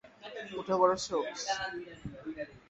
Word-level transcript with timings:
উঠে 0.59 0.75
পড়ো, 0.79 0.95
সোকস। 1.05 1.41